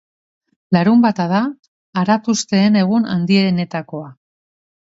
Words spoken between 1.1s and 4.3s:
da aratusteen egun handienetakoa.